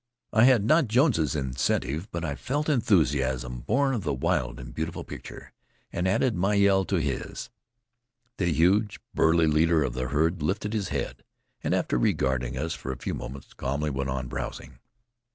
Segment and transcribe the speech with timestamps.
[0.33, 5.03] I had not Jones's incentive, but I felt enthusiasm born of the wild and beautiful
[5.03, 5.53] picture,
[5.93, 7.51] and added my yell to his.
[8.37, 11.23] The huge, burly leader of the herd lifted his head,
[11.63, 14.79] and after regarding us for a few moments calmly went on browsing.